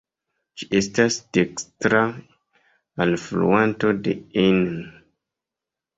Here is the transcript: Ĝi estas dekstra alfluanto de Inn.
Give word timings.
Ĝi 0.61 0.67
estas 0.77 1.17
dekstra 1.37 2.01
alfluanto 3.07 3.93
de 4.09 4.17
Inn. 4.49 4.69